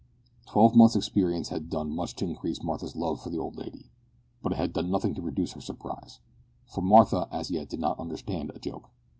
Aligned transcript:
Twelve 0.47 0.75
months' 0.75 0.95
experience 0.95 1.49
had 1.49 1.69
done 1.69 1.95
much 1.95 2.15
to 2.15 2.25
increase 2.25 2.63
Martha's 2.63 2.95
love 2.95 3.21
for 3.21 3.29
the 3.29 3.37
old 3.37 3.55
lady, 3.55 3.91
but 4.41 4.51
it 4.51 4.55
had 4.55 4.73
done 4.73 4.89
nothing 4.89 5.13
to 5.13 5.21
reduce 5.21 5.51
her 5.51 5.61
surprise; 5.61 6.19
for 6.65 6.81
Martha, 6.81 7.27
as 7.31 7.51
yet, 7.51 7.69
did 7.69 7.81
not 7.81 7.99
understand 7.99 8.49
a 8.49 8.57
joke. 8.57 8.89